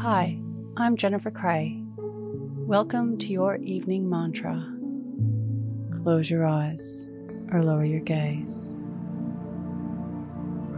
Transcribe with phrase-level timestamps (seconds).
[0.00, 0.40] Hi,
[0.78, 1.78] I'm Jennifer Cray.
[1.98, 4.66] Welcome to your evening mantra.
[6.02, 7.10] Close your eyes
[7.52, 8.80] or lower your gaze.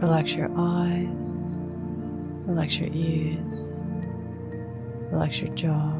[0.01, 1.57] Relax your eyes,
[2.45, 3.85] relax your ears,
[5.09, 5.93] relax your jaw.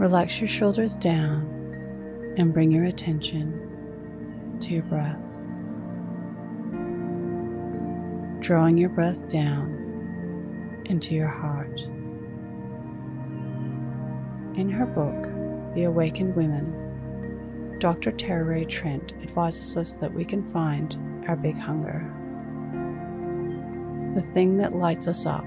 [0.00, 5.20] Relax your shoulders down and bring your attention to your breath.
[8.40, 9.83] Drawing your breath down
[10.86, 11.80] into your heart.
[14.56, 18.12] In her book, The Awakened Woman, Dr.
[18.12, 20.96] Tererai Trent advises us that we can find
[21.28, 22.10] our big hunger,
[24.14, 25.44] the thing that lights us up,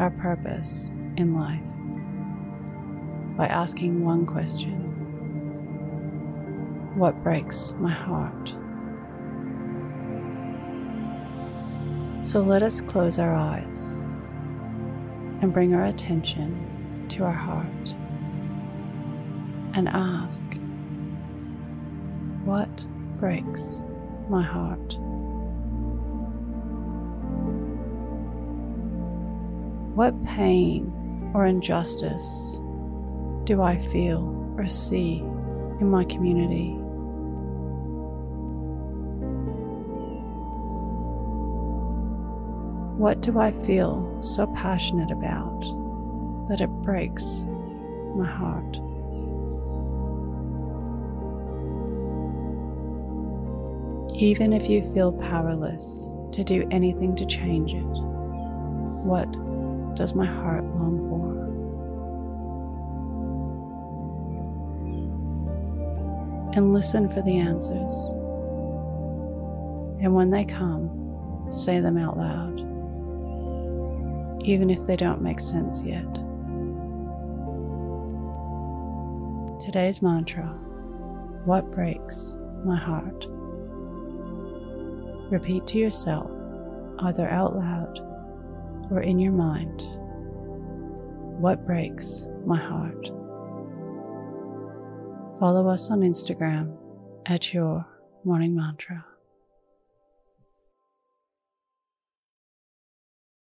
[0.00, 1.60] our purpose in life,
[3.36, 4.86] by asking one question
[6.96, 8.54] What breaks my heart?
[12.22, 14.02] So let us close our eyes
[15.40, 17.94] and bring our attention to our heart
[19.74, 20.44] and ask,
[22.44, 22.84] What
[23.18, 23.82] breaks
[24.28, 24.96] my heart?
[29.94, 32.60] What pain or injustice
[33.44, 35.18] do I feel or see
[35.80, 36.77] in my community?
[42.98, 45.60] What do I feel so passionate about
[46.48, 47.46] that it breaks
[48.16, 48.76] my heart?
[54.16, 57.84] Even if you feel powerless to do anything to change it,
[59.06, 59.30] what
[59.94, 61.28] does my heart long for?
[66.56, 67.94] And listen for the answers.
[70.02, 72.67] And when they come, say them out loud,
[74.44, 76.12] even if they don't make sense yet.
[79.60, 80.46] Today's mantra
[81.44, 83.26] What breaks my heart?
[85.30, 86.30] Repeat to yourself,
[87.00, 87.98] either out loud
[88.90, 89.82] or in your mind,
[91.40, 93.06] what breaks my heart?
[95.38, 96.76] Follow us on Instagram
[97.26, 97.86] at your
[98.24, 99.04] morning mantra.